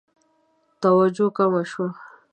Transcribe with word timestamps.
توجه 0.81 1.27
کمه 1.37 1.63
شوه. 1.71 1.87